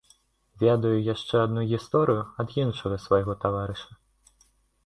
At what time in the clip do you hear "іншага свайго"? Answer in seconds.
2.65-3.37